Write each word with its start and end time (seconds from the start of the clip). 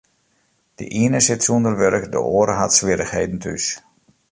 De 0.77 0.85
iene 1.01 1.19
sit 1.25 1.45
sûnder 1.45 1.75
wurk, 1.79 2.05
de 2.13 2.19
oare 2.35 2.55
hat 2.59 2.75
swierrichheden 2.77 3.39
thús. 3.43 3.65